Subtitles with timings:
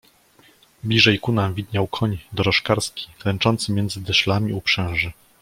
[0.83, 5.11] "Bliżej ku nam widniał koń dorożkarski, klęczący między dyszlami uprzęży."